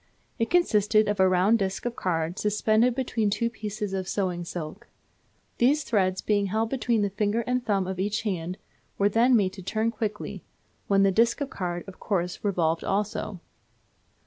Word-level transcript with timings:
It 0.39 0.49
consisted 0.49 1.07
of 1.07 1.19
a 1.19 1.29
round 1.29 1.59
disc 1.59 1.85
of 1.85 1.95
card 1.95 2.39
suspended 2.39 2.95
between 2.95 3.29
two 3.29 3.51
pieces 3.51 3.93
of 3.93 4.07
sewing 4.07 4.43
silk. 4.43 4.87
These 5.59 5.83
threads 5.83 6.21
being 6.21 6.47
held 6.47 6.71
between 6.71 7.03
the 7.03 7.11
finger 7.11 7.41
and 7.45 7.63
thumb 7.63 7.85
of 7.85 7.99
each 7.99 8.23
hand, 8.23 8.57
were 8.97 9.09
then 9.09 9.35
made 9.35 9.53
to 9.53 9.61
turn 9.61 9.91
quickly, 9.91 10.43
when 10.87 11.03
the 11.03 11.11
disc 11.11 11.39
of 11.39 11.51
card, 11.51 11.83
of 11.87 11.99
course, 11.99 12.39
revolved 12.43 12.83
also. 12.83 13.41